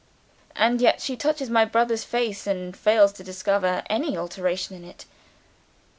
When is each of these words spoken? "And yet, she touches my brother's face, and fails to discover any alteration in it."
"And 0.55 0.81
yet, 0.81 0.99
she 0.99 1.15
touches 1.15 1.51
my 1.51 1.63
brother's 1.63 2.03
face, 2.03 2.47
and 2.47 2.75
fails 2.75 3.11
to 3.13 3.23
discover 3.23 3.83
any 3.87 4.17
alteration 4.17 4.75
in 4.75 4.83
it." 4.83 5.05